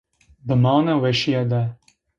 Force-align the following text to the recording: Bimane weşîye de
Bimane 0.47 0.93
weşîye 1.01 1.43
de 1.51 1.61